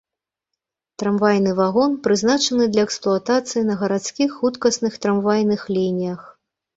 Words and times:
Трамвайны 1.01 1.51
вагон 1.59 1.91
прызначаны 2.07 2.65
для 2.75 2.85
эксплуатацыі 2.87 3.61
на 3.67 3.75
гарадскіх 3.81 4.29
хуткасных 4.39 4.97
трамвайных 5.05 5.61
лініях. 5.77 6.21